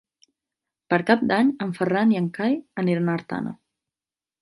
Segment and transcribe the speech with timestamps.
[0.93, 3.59] Per Cap d'Any en Ferran i en Cai aniran a Artana.